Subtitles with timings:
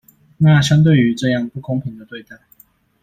[0.39, 2.37] 那相對於這樣不公正的對待